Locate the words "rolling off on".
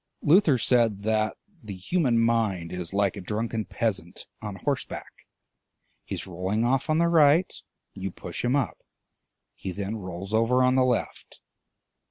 6.25-6.97